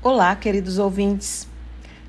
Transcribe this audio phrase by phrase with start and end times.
[0.00, 1.48] Olá, queridos ouvintes.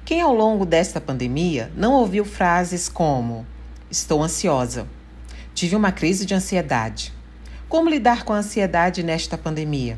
[0.06, 3.48] Quem ao longo desta pandemia não ouviu frases como:
[3.90, 4.86] Estou ansiosa,
[5.56, 7.12] tive uma crise de ansiedade.
[7.68, 9.98] Como lidar com a ansiedade nesta pandemia?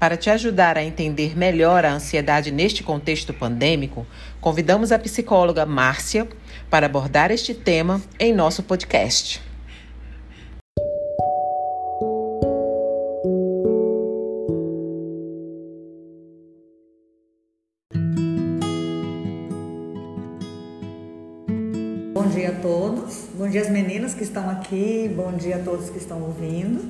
[0.00, 4.04] Para te ajudar a entender melhor a ansiedade neste contexto pandêmico,
[4.40, 6.26] convidamos a psicóloga Márcia
[6.68, 9.51] para abordar este tema em nosso podcast.
[22.22, 25.90] Bom dia a todos, bom dia às meninas que estão aqui, bom dia a todos
[25.90, 26.88] que estão ouvindo.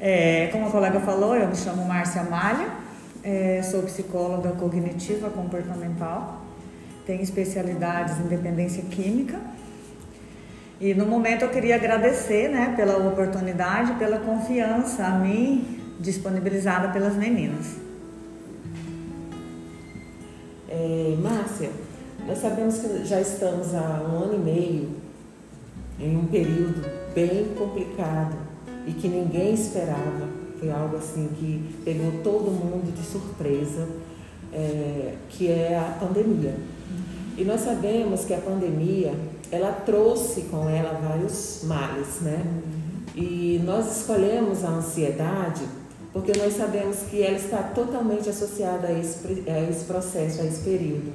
[0.00, 2.66] É, como a colega falou, eu me chamo Márcia Malha,
[3.22, 6.40] é, sou psicóloga cognitiva comportamental,
[7.04, 9.38] tenho especialidades em dependência química.
[10.80, 17.14] E no momento eu queria agradecer né, pela oportunidade, pela confiança a mim disponibilizada pelas
[17.16, 17.76] meninas.
[20.70, 21.68] É, Márcia,
[22.28, 24.90] nós sabemos que já estamos há um ano e meio
[25.98, 26.84] em um período
[27.14, 28.36] bem complicado
[28.86, 30.28] e que ninguém esperava.
[30.60, 33.88] Foi algo assim que pegou todo mundo de surpresa,
[34.52, 36.54] é, que é a pandemia.
[37.38, 39.14] E nós sabemos que a pandemia
[39.50, 42.44] ela trouxe com ela vários males, né?
[43.14, 45.62] E nós escolhemos a ansiedade
[46.12, 50.62] porque nós sabemos que ela está totalmente associada a esse, a esse processo, a esse
[50.62, 51.14] período.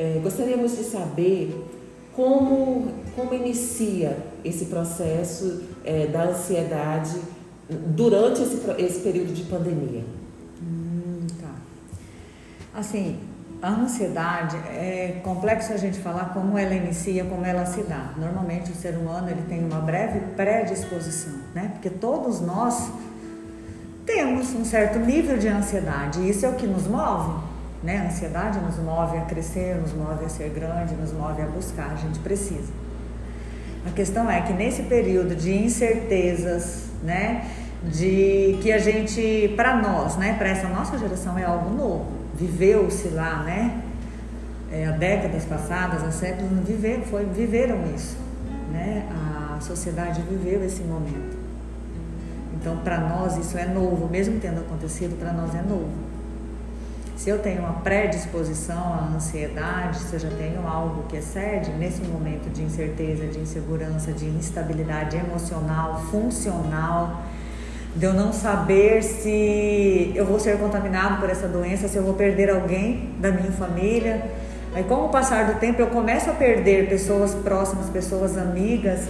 [0.00, 1.62] É, gostaríamos de saber
[2.16, 7.20] como, como inicia esse processo é, da ansiedade
[7.68, 10.02] durante esse, esse período de pandemia.
[10.62, 11.50] Hum, tá.
[12.72, 13.18] Assim,
[13.60, 18.14] a ansiedade é complexo a gente falar como ela inicia, como ela se dá.
[18.16, 21.72] Normalmente o ser humano ele tem uma breve predisposição, né?
[21.74, 22.90] Porque todos nós
[24.06, 26.26] temos um certo nível de ansiedade.
[26.26, 27.49] Isso é o que nos move,
[27.82, 27.98] né?
[27.98, 31.92] A ansiedade nos move a crescer, nos move a ser grande, nos move a buscar.
[31.92, 32.72] A gente precisa.
[33.86, 37.48] A questão é que nesse período de incertezas, né?
[37.82, 40.34] De que a gente, para nós, né?
[40.36, 42.06] Para essa nossa geração é algo novo.
[42.34, 43.82] Viveu-se lá, né?
[44.70, 48.16] É, há décadas passadas, há séculos, viver, foi, viveram isso,
[48.70, 49.08] né?
[49.56, 51.36] A sociedade viveu esse momento.
[52.54, 56.09] Então, para nós isso é novo, mesmo tendo acontecido, para nós é novo.
[57.20, 62.00] Se eu tenho uma predisposição à ansiedade, se eu já tenho algo que excede, nesse
[62.00, 67.22] momento de incerteza, de insegurança, de instabilidade emocional, funcional,
[67.94, 72.14] de eu não saber se eu vou ser contaminado por essa doença, se eu vou
[72.14, 74.24] perder alguém da minha família.
[74.74, 79.06] Aí, com o passar do tempo, eu começo a perder pessoas próximas, pessoas amigas,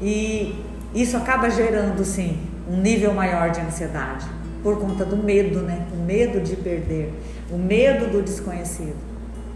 [0.00, 5.86] e isso acaba gerando, sim, um nível maior de ansiedade por conta do medo, né?
[5.92, 7.12] O medo de perder,
[7.50, 8.96] o medo do desconhecido.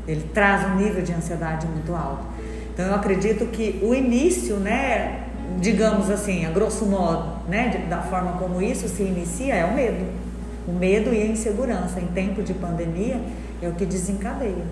[0.06, 2.26] Ele traz um nível de ansiedade muito alto.
[2.72, 5.28] Então eu acredito que o início, né,
[5.60, 10.04] digamos assim, a grosso modo, né, da forma como isso se inicia é o medo.
[10.66, 13.20] O medo e a insegurança em tempo de pandemia
[13.62, 14.64] é o que desencadeia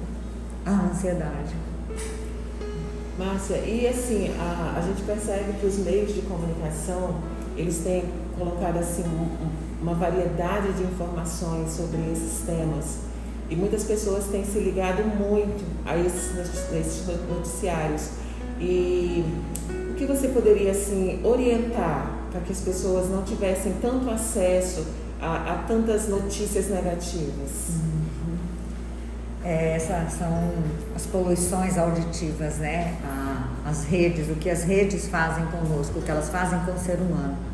[0.67, 1.55] a ansiedade.
[3.19, 7.17] Márcia, e assim, a, a gente percebe que os meios de comunicação,
[7.57, 8.05] eles têm
[8.39, 9.05] colocado assim
[9.81, 13.12] uma variedade de informações sobre esses temas
[13.53, 18.09] e muitas pessoas têm se ligado muito a esses, noticiários.
[18.59, 19.23] E
[19.91, 24.87] o que você poderia assim orientar para que as pessoas não tivessem tanto acesso
[25.21, 27.75] a, a tantas notícias negativas?
[27.75, 28.39] Uhum.
[29.45, 30.51] É, essas são
[30.97, 32.97] as poluições auditivas, né?
[33.67, 36.97] as redes, o que as redes fazem conosco, o que elas fazem com o ser
[36.97, 37.52] humano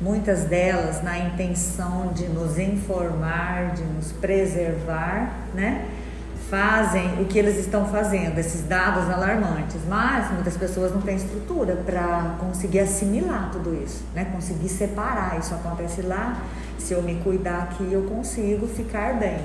[0.00, 5.86] muitas delas na intenção de nos informar, de nos preservar, né?
[6.48, 11.76] Fazem o que eles estão fazendo, esses dados alarmantes, mas muitas pessoas não têm estrutura
[11.76, 14.24] para conseguir assimilar tudo isso, né?
[14.32, 15.38] Conseguir separar.
[15.38, 16.42] Isso acontece lá,
[16.78, 19.38] se eu me cuidar aqui, eu consigo ficar bem.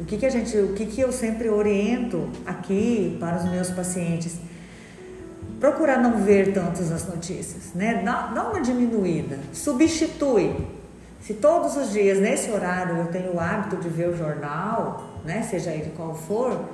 [0.00, 3.70] O que, que a gente, o que, que eu sempre oriento aqui para os meus
[3.70, 4.38] pacientes?
[5.60, 8.02] Procurar não ver tantas as notícias, né?
[8.04, 10.54] Dá, dá uma diminuída, substitui.
[11.22, 15.42] Se todos os dias, nesse horário, eu tenho o hábito de ver o jornal, né?
[15.42, 16.68] Seja ele qual for,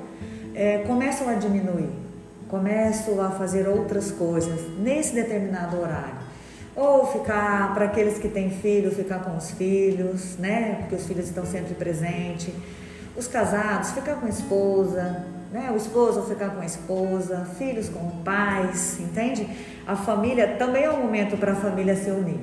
[0.54, 0.84] é,
[1.28, 1.90] a diminuir,
[2.48, 6.18] começo a fazer outras coisas nesse determinado horário.
[6.74, 10.76] Ou ficar, para aqueles que têm filho, ficar com os filhos, né?
[10.80, 12.54] Porque os filhos estão sempre presentes.
[13.16, 15.70] Os casados, ficar com a esposa, né?
[15.72, 19.48] O esposo ficar com a esposa, filhos com pais, entende?
[19.86, 22.40] A família também é um momento para a família se unir.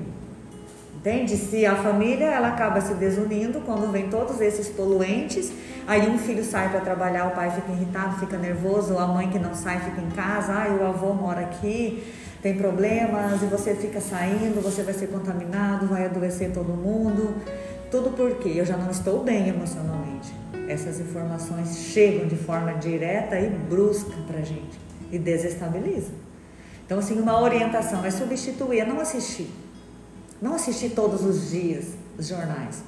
[0.95, 1.37] Entende?
[1.37, 5.53] Se a família ela acaba se desunindo quando vem todos esses poluentes,
[5.87, 9.39] aí um filho sai para trabalhar, o pai fica irritado, fica nervoso, a mãe que
[9.39, 12.03] não sai fica em casa, ah, o avô mora aqui,
[12.41, 17.35] tem problemas e você fica saindo, você vai ser contaminado, vai adoecer todo mundo.
[17.89, 20.33] Tudo porque eu já não estou bem emocionalmente.
[20.67, 24.77] Essas informações chegam de forma direta e brusca para gente
[25.11, 26.11] e desestabiliza.
[26.85, 29.49] Então, assim, uma orientação é substituir, é não assistir.
[30.41, 31.85] Não assistir todos os dias
[32.17, 32.83] os jornais.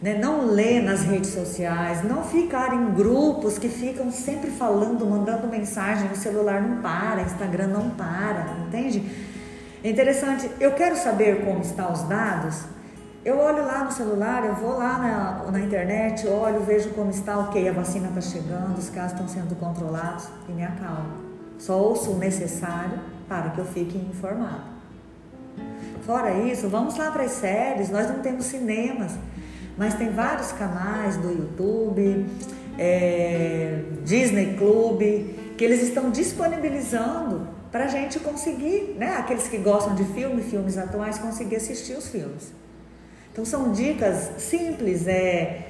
[0.00, 0.16] Né?
[0.16, 6.10] Não ler nas redes sociais, não ficar em grupos que ficam sempre falando, mandando mensagem,
[6.12, 9.04] o celular não para, Instagram não para, entende?
[9.82, 12.62] É interessante, eu quero saber como estão os dados.
[13.28, 17.38] Eu olho lá no celular, eu vou lá na, na internet, olho, vejo como está,
[17.38, 21.12] ok, a vacina está chegando, os casos estão sendo controlados e me acalmo.
[21.58, 22.98] Só ouço o necessário
[23.28, 24.62] para que eu fique informado.
[26.06, 27.90] Fora isso, vamos lá para as séries.
[27.90, 29.12] Nós não temos cinemas,
[29.76, 32.24] mas tem vários canais do YouTube,
[32.78, 35.00] é, Disney Club,
[35.54, 39.16] que eles estão disponibilizando para a gente conseguir, né?
[39.18, 42.56] Aqueles que gostam de filme, filmes atuais, conseguir assistir os filmes.
[43.38, 45.68] Então são dicas simples, é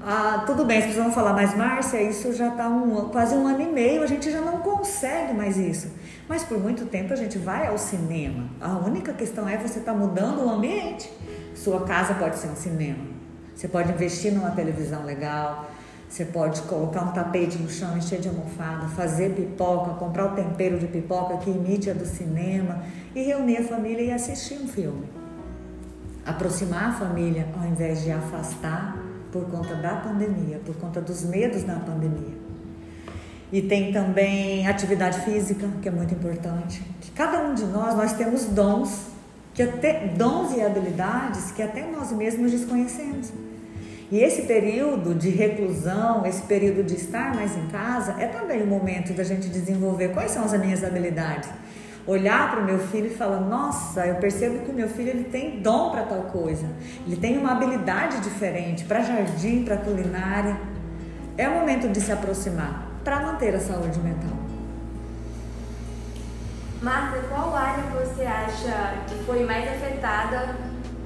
[0.00, 3.60] ah, tudo bem, vocês vão falar, mas Márcia, isso já está um, quase um ano
[3.60, 5.88] e meio, a gente já não consegue mais isso.
[6.28, 8.48] Mas por muito tempo a gente vai ao cinema.
[8.60, 11.12] A única questão é você estar tá mudando o ambiente.
[11.56, 13.04] Sua casa pode ser um cinema.
[13.52, 15.68] Você pode investir numa televisão legal.
[16.08, 20.78] Você pode colocar um tapete no chão encher de almofada, fazer pipoca, comprar o tempero
[20.78, 25.21] de pipoca que imite a do cinema e reunir a família e assistir um filme.
[26.24, 28.96] Aproximar a família ao invés de afastar
[29.32, 32.42] por conta da pandemia, por conta dos medos da pandemia.
[33.52, 36.82] E tem também atividade física, que é muito importante.
[37.14, 39.08] Cada um de nós, nós temos dons,
[39.52, 43.30] que até dons e habilidades que até nós mesmos desconhecemos.
[44.10, 48.66] E esse período de reclusão, esse período de estar mais em casa, é também o
[48.66, 51.48] momento da gente desenvolver quais são as minhas habilidades
[52.06, 55.24] olhar para o meu filho e falar: Nossa, eu percebo que o meu filho ele
[55.24, 56.66] tem dom para tal coisa,
[57.06, 60.56] ele tem uma habilidade diferente para jardim, para culinária.
[61.36, 64.36] É o momento de se aproximar para manter a saúde mental.
[66.82, 70.56] Marta, qual área você acha que foi mais afetada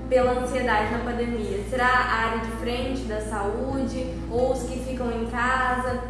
[0.09, 1.63] pela ansiedade na pandemia?
[1.69, 6.03] Será a área de frente da saúde ou os que ficam em casa?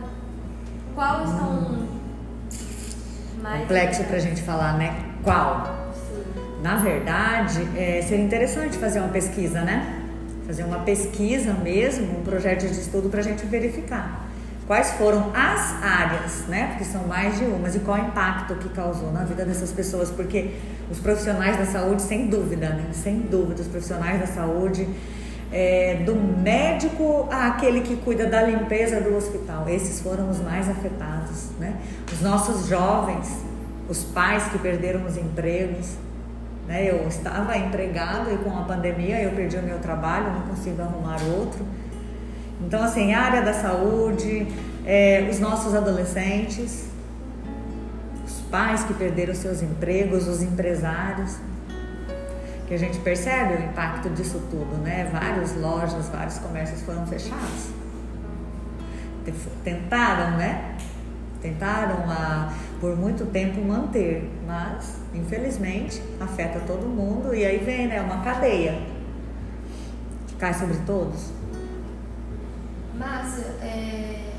[0.95, 1.96] Qual estão
[3.39, 4.95] hum complexo para a gente falar, né?
[5.23, 5.87] Qual?
[6.63, 10.03] Na verdade, é, seria interessante fazer uma pesquisa, né?
[10.47, 14.27] Fazer uma pesquisa mesmo, um projeto de estudo para a gente verificar
[14.67, 16.69] quais foram as áreas, né?
[16.69, 20.11] Porque são mais de umas e qual o impacto que causou na vida dessas pessoas,
[20.11, 20.51] porque
[20.91, 22.87] os profissionais da saúde, sem dúvida, né?
[22.93, 24.89] Sem dúvida, os profissionais da saúde,
[25.53, 31.51] é, do médico àquele que cuida da limpeza do hospital, esses foram os mais afetados,
[31.59, 31.77] né?
[32.13, 33.45] Os nossos jovens,
[33.89, 35.95] os pais que perderam os empregos,
[36.67, 36.91] né?
[36.91, 41.19] Eu estava empregado e com a pandemia eu perdi o meu trabalho, não consigo arrumar
[41.37, 41.65] outro.
[42.61, 44.47] Então, assim, área da saúde,
[44.85, 46.87] é, os nossos adolescentes,
[48.27, 51.37] os pais que perderam seus empregos, os empresários,
[52.67, 55.09] que a gente percebe o impacto disso tudo, né?
[55.13, 57.71] Várias lojas, vários comércios foram fechados.
[59.63, 60.77] Tentaram, né?
[61.41, 68.01] Tentaram a, por muito tempo manter, mas infelizmente afeta todo mundo e aí vem, né?
[68.01, 68.83] Uma cadeia
[70.27, 71.31] que cai sobre todos.
[72.99, 74.33] Márcia, é,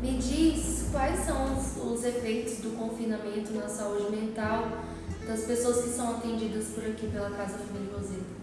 [0.00, 4.68] me diz quais são os, os efeitos do confinamento na saúde mental
[5.26, 8.36] das pessoas que são atendidas por aqui pela Casa Família Roseta?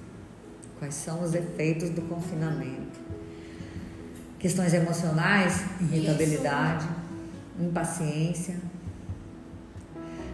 [0.80, 3.00] Quais são os efeitos do confinamento?
[4.38, 7.66] Questões emocionais, irritabilidade, Isso.
[7.66, 8.56] impaciência,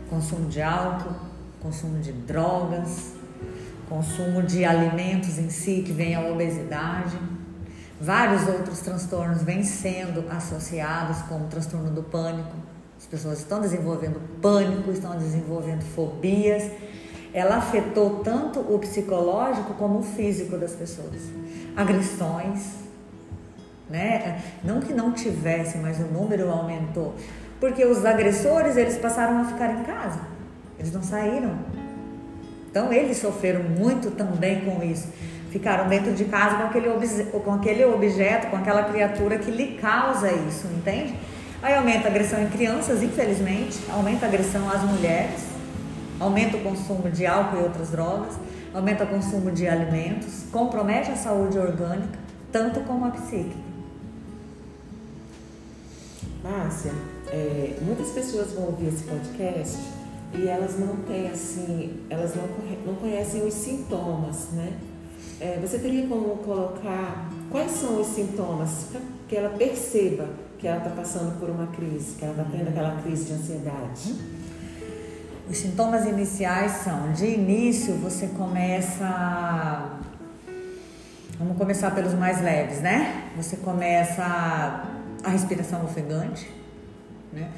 [0.10, 1.14] consumo de álcool,
[1.62, 3.14] consumo de drogas,
[3.88, 7.20] consumo de alimentos em si que vem a obesidade.
[8.02, 12.56] Vários outros transtornos vêm sendo associados, como o transtorno do pânico,
[13.00, 16.70] as pessoas estão desenvolvendo pânico, estão desenvolvendo fobias.
[17.34, 21.22] Ela afetou tanto o psicológico como o físico das pessoas.
[21.78, 22.74] Agressões,
[23.90, 24.42] né?
[24.62, 27.16] Não que não tivesse, mas o número aumentou.
[27.58, 30.20] Porque os agressores, eles passaram a ficar em casa.
[30.78, 31.58] Eles não saíram.
[32.70, 35.08] Então eles sofreram muito também com isso.
[35.52, 36.90] Ficaram dentro de casa com aquele,
[37.26, 41.16] com aquele objeto, com aquela criatura que lhe causa isso, entende?
[41.62, 45.42] Aí aumenta a agressão em crianças, infelizmente, aumenta a agressão às mulheres,
[46.18, 48.36] aumenta o consumo de álcool e outras drogas,
[48.74, 52.18] aumenta o consumo de alimentos, compromete a saúde orgânica,
[52.50, 53.70] tanto como a psíquica.
[56.42, 56.94] Márcia,
[57.28, 59.78] é, muitas pessoas vão ouvir esse podcast
[60.34, 62.48] e elas não têm assim, elas não,
[62.86, 64.74] não conhecem os sintomas, né?
[65.42, 68.88] É, você teria como colocar quais são os sintomas
[69.28, 70.28] que ela perceba
[70.58, 74.16] que ela está passando por uma crise, que ela está tendo aquela crise de ansiedade?
[75.50, 80.00] Os sintomas iniciais são, de início você começa,
[81.40, 83.32] vamos começar pelos mais leves, né?
[83.36, 84.24] Você começa
[85.24, 86.52] a respiração ofegante,
[87.34, 87.50] né?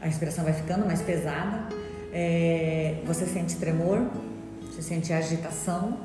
[0.00, 1.68] A respiração vai ficando mais pesada,
[2.12, 4.06] é, você sente tremor,
[4.62, 5.98] você sente agitação,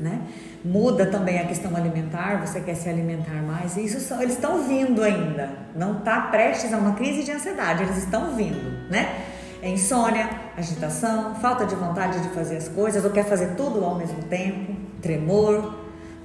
[0.00, 0.20] né?
[0.64, 3.76] Muda também a questão alimentar, você quer se alimentar mais.
[3.76, 5.50] Isso eles estão vindo ainda.
[5.76, 9.24] Não está prestes a uma crise de ansiedade, eles estão vindo, né?
[9.62, 13.94] É insônia, agitação, falta de vontade de fazer as coisas, ou quer fazer tudo ao
[13.94, 15.74] mesmo tempo, tremor,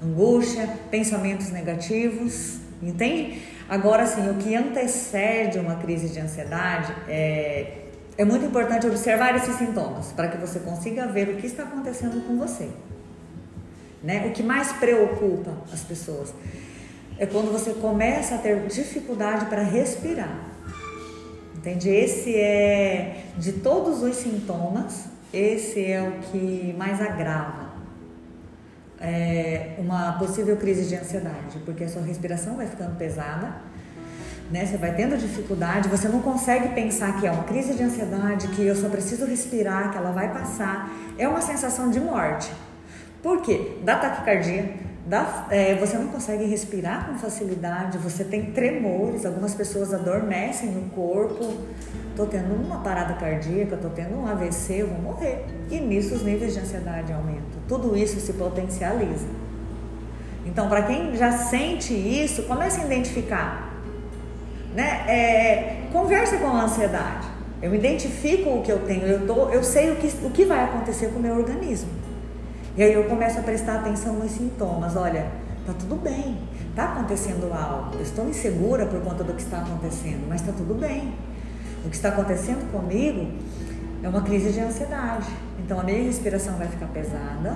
[0.01, 3.41] angústia, pensamentos negativos, entende?
[3.67, 7.81] Agora sim, o que antecede uma crise de ansiedade é
[8.17, 12.25] é muito importante observar esses sintomas para que você consiga ver o que está acontecendo
[12.25, 12.69] com você.
[14.05, 14.27] Né?
[14.27, 16.31] O que mais preocupa as pessoas
[17.17, 20.45] é quando você começa a ter dificuldade para respirar.
[21.57, 21.89] Entende?
[21.89, 27.65] Esse é, de todos os sintomas, esse é o que mais agrava
[28.99, 33.55] é, uma possível crise de ansiedade, porque a sua respiração vai ficando pesada,
[34.51, 34.63] né?
[34.67, 38.63] Você vai tendo dificuldade, você não consegue pensar que é uma crise de ansiedade, que
[38.63, 40.91] eu só preciso respirar, que ela vai passar.
[41.17, 42.51] É uma sensação de morte.
[43.25, 43.77] Por quê?
[43.83, 44.71] Dá taquicardia,
[45.49, 51.55] é, você não consegue respirar com facilidade, você tem tremores, algumas pessoas adormecem no corpo.
[52.15, 55.43] Tô tendo uma parada cardíaca, tô tendo um AVC, eu vou morrer.
[55.71, 57.59] E nisso os níveis de ansiedade aumentam.
[57.67, 59.25] Tudo isso se potencializa.
[60.45, 63.73] Então, para quem já sente isso, comece a identificar.
[64.75, 65.03] Né?
[65.07, 67.27] É, converse com a ansiedade.
[67.59, 70.63] Eu identifico o que eu tenho, eu, tô, eu sei o que, o que vai
[70.63, 72.04] acontecer com o meu organismo.
[72.77, 74.97] E aí eu começo a prestar atenção nos sintomas.
[74.97, 75.27] Olha,
[75.65, 76.37] tá tudo bem,
[76.75, 77.95] tá acontecendo algo.
[77.95, 81.13] Eu estou insegura por conta do que está acontecendo, mas tá tudo bem.
[81.85, 83.31] O que está acontecendo comigo
[84.03, 85.29] é uma crise de ansiedade.
[85.57, 87.55] Então a minha respiração vai ficar pesada.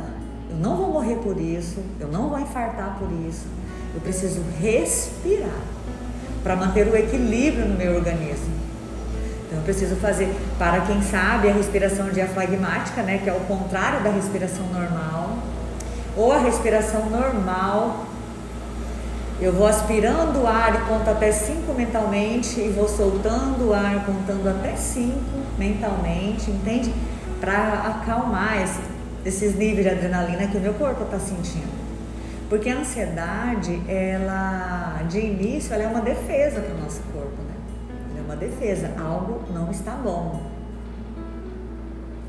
[0.50, 3.46] Eu não vou morrer por isso, eu não vou infartar por isso.
[3.94, 5.62] Eu preciso respirar
[6.44, 8.60] para manter o equilíbrio no meu organismo.
[9.50, 14.04] Então eu preciso fazer, para quem sabe, a respiração diafragmática, né, que é o contrário
[14.04, 15.09] da respiração normal,
[16.20, 18.06] ou a respiração normal.
[19.40, 24.06] Eu vou aspirando o ar e conto até 5 mentalmente e vou soltando o ar
[24.06, 25.18] contando até 5
[25.58, 26.94] mentalmente, entende?
[27.40, 28.82] Para acalmar esse,
[29.24, 31.80] esses níveis de adrenalina que o meu corpo está sentindo.
[32.50, 38.22] Porque a ansiedade, ela de início, ela é uma defesa para o nosso corpo, né?
[38.26, 38.92] uma defesa.
[39.00, 40.42] Algo não está bom.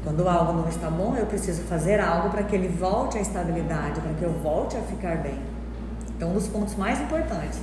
[0.02, 4.00] Quando algo não está bom, eu preciso fazer algo para que ele volte à estabilidade,
[4.00, 5.38] para que eu volte a ficar bem.
[6.16, 7.58] Então, um dos pontos mais importantes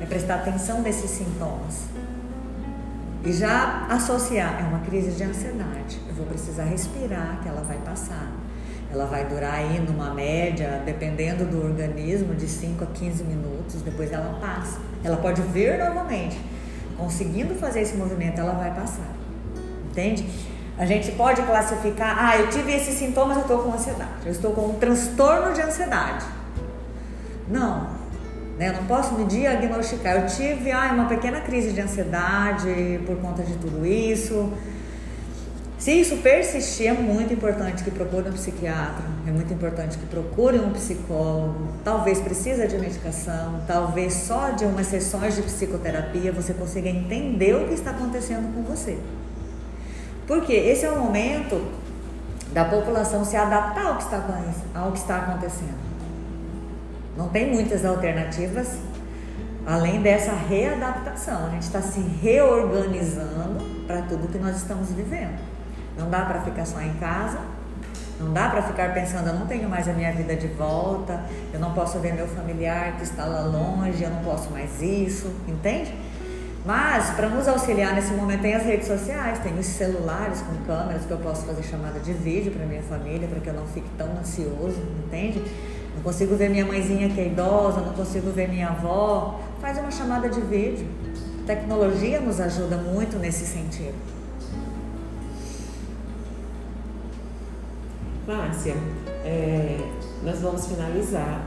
[0.00, 1.86] é prestar atenção nesses sintomas.
[3.24, 6.00] E já associar, é uma crise de ansiedade.
[6.08, 8.30] Eu vou precisar respirar, que ela vai passar.
[8.92, 14.10] Ela vai durar aí numa média, dependendo do organismo, de 5 a 15 minutos, depois
[14.10, 14.80] ela passa.
[15.04, 16.40] Ela pode vir novamente,
[16.96, 19.12] conseguindo fazer esse movimento, ela vai passar.
[19.90, 20.26] Entende?
[20.78, 24.52] A gente pode classificar, ah, eu tive esses sintomas, eu estou com ansiedade, eu estou
[24.52, 26.24] com um transtorno de ansiedade.
[27.48, 27.88] Não,
[28.58, 28.68] né?
[28.68, 30.16] eu não posso me diagnosticar.
[30.16, 34.52] Eu tive ah, uma pequena crise de ansiedade por conta de tudo isso
[35.80, 40.58] se isso persistir, é muito importante que procure um psiquiatra, é muito importante que procure
[40.58, 41.68] um psicólogo.
[41.82, 47.66] Talvez precisa de medicação, talvez só de umas sessões de psicoterapia você consiga entender o
[47.66, 48.98] que está acontecendo com você.
[50.26, 51.60] Porque esse é o momento
[52.52, 54.24] da população se adaptar ao que está,
[54.74, 55.78] ao que está acontecendo.
[57.16, 58.78] Não tem muitas alternativas
[59.66, 61.46] além dessa readaptação.
[61.46, 65.38] A gente está se reorganizando para tudo que nós estamos vivendo.
[65.98, 67.38] Não dá para ficar só em casa,
[68.18, 71.58] não dá para ficar pensando, eu não tenho mais a minha vida de volta, eu
[71.58, 75.94] não posso ver meu familiar que está lá longe, eu não posso mais isso, entende?
[76.64, 81.06] Mas para nos auxiliar nesse momento tem as redes sociais, tem os celulares com câmeras
[81.06, 83.88] que eu posso fazer chamada de vídeo para minha família, para que eu não fique
[83.96, 84.76] tão ansioso,
[85.06, 85.42] entende?
[85.94, 89.90] Não consigo ver minha mãezinha que é idosa, não consigo ver minha avó, faz uma
[89.90, 90.86] chamada de vídeo.
[91.42, 93.94] A tecnologia nos ajuda muito nesse sentido.
[98.26, 98.74] Márcia,
[99.24, 99.78] é,
[100.22, 101.42] nós vamos finalizar.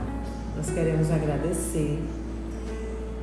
[0.56, 2.02] Nós queremos agradecer.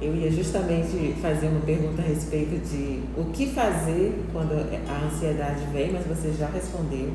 [0.01, 5.63] Eu ia justamente fazer uma pergunta a respeito de o que fazer quando a ansiedade
[5.71, 7.13] vem, mas você já respondeu.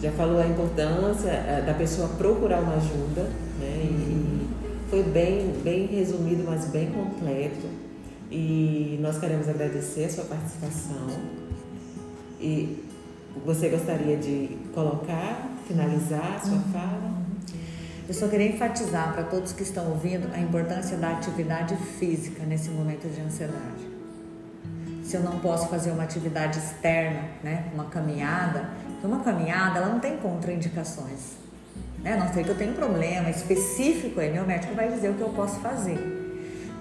[0.00, 3.22] Já falou a importância é, da pessoa procurar uma ajuda,
[3.60, 3.84] né?
[3.84, 4.48] E
[4.90, 7.68] foi bem, bem resumido, mas bem completo.
[8.28, 11.06] E nós queremos agradecer a sua participação.
[12.40, 12.82] E
[13.46, 16.62] você gostaria de colocar, finalizar a sua uhum.
[16.72, 17.31] fala?
[18.12, 22.68] Eu só queria enfatizar para todos que estão ouvindo a importância da atividade física nesse
[22.68, 23.88] momento de ansiedade.
[25.02, 28.68] Se eu não posso fazer uma atividade externa, né, uma caminhada,
[29.02, 31.38] uma caminhada ela não tem contraindicações.
[32.02, 32.14] Né?
[32.14, 35.22] Não sei que eu tenho um problema específico aí, meu médico vai dizer o que
[35.22, 35.96] eu posso fazer.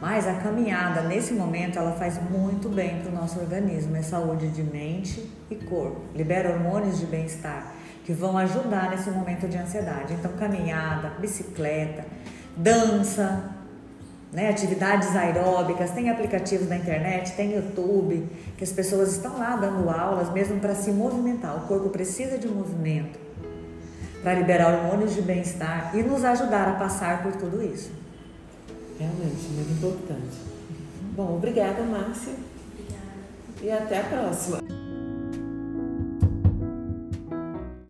[0.01, 3.95] Mas a caminhada, nesse momento, ela faz muito bem para o nosso organismo.
[3.95, 6.01] É saúde de mente e corpo.
[6.13, 7.73] Libera hormônios de bem-estar
[8.05, 10.13] que vão ajudar nesse momento de ansiedade.
[10.13, 12.05] Então, caminhada, bicicleta,
[12.55, 13.51] dança,
[14.31, 18.27] né, atividades aeróbicas, tem aplicativos na internet, tem YouTube,
[18.57, 21.55] que as pessoas estão lá dando aulas mesmo para se movimentar.
[21.57, 23.19] O corpo precisa de movimento
[24.23, 27.91] para liberar hormônios de bem-estar e nos ajudar a passar por tudo isso.
[28.97, 30.37] Realmente, muito importante.
[31.15, 32.33] Bom, obrigada, Márcia.
[32.73, 33.61] Obrigada.
[33.63, 34.80] E até a próxima.